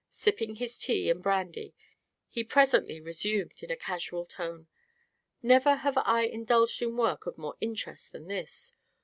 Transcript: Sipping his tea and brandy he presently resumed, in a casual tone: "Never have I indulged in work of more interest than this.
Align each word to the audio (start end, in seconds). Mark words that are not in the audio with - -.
Sipping 0.09 0.55
his 0.55 0.79
tea 0.79 1.11
and 1.11 1.21
brandy 1.21 1.75
he 2.27 2.43
presently 2.43 2.99
resumed, 2.99 3.61
in 3.61 3.69
a 3.69 3.75
casual 3.75 4.25
tone: 4.25 4.67
"Never 5.43 5.75
have 5.75 5.95
I 5.99 6.23
indulged 6.23 6.81
in 6.81 6.97
work 6.97 7.27
of 7.27 7.37
more 7.37 7.55
interest 7.61 8.11
than 8.11 8.27
this. 8.27 8.75